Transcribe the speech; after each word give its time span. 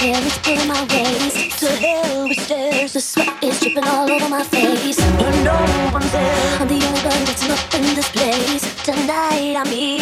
hair 0.00 0.20
pulling 0.42 0.68
my 0.68 0.82
waist. 0.90 1.58
To 1.60 1.68
hell 1.68 2.28
with 2.28 2.40
stares, 2.40 2.92
the 2.92 3.00
sweat 3.00 3.42
is 3.42 3.60
dripping 3.60 3.84
all 3.84 4.10
over 4.10 4.28
my 4.28 4.42
face. 4.44 4.96
But 4.96 5.34
no 5.42 5.90
one's 5.92 6.10
there. 6.12 6.60
I'm 6.60 6.68
the 6.68 6.74
only 6.74 7.02
one 7.02 7.24
that's 7.24 7.44
in 7.74 7.94
this 7.94 8.10
place. 8.10 8.62
Tonight 8.84 9.56
I'm 9.56 9.66
here. 9.66 10.01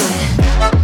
Do 0.00 0.06
it. 0.06 0.79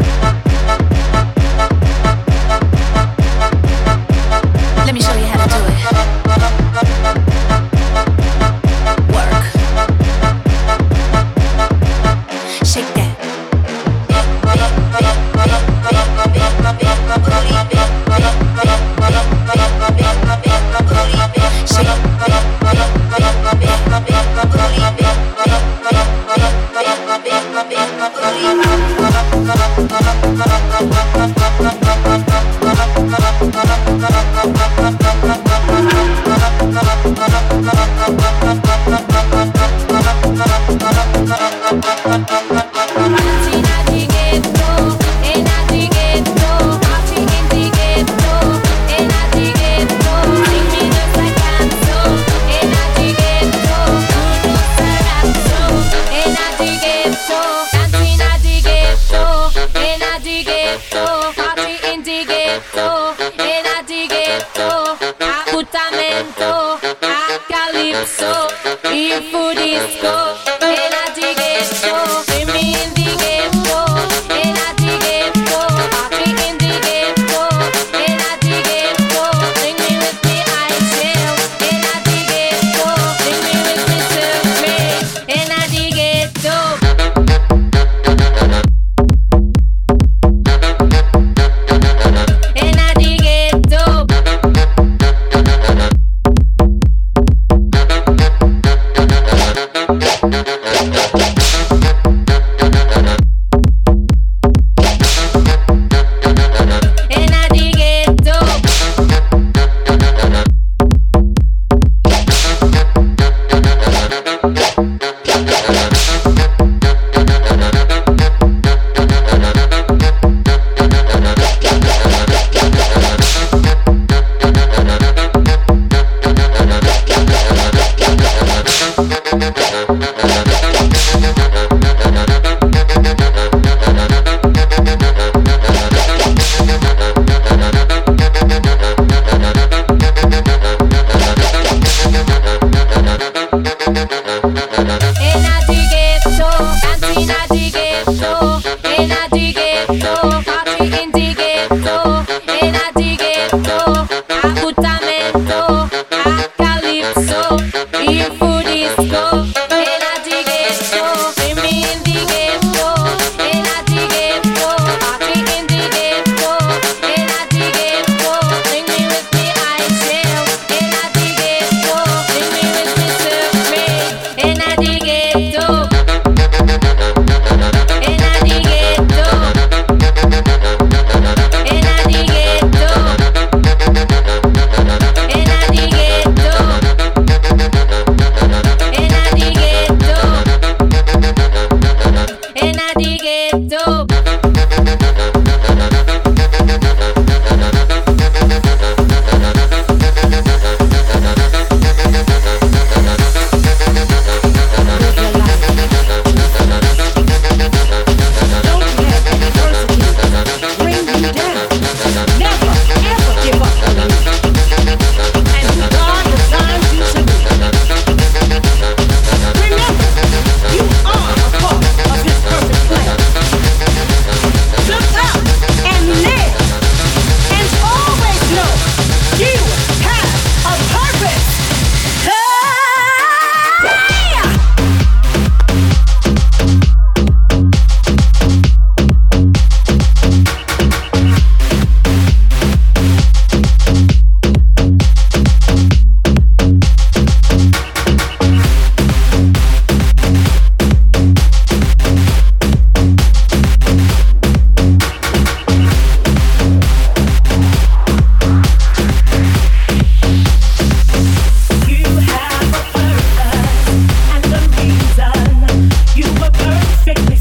Take 267.06 267.18
sick. 267.18 267.35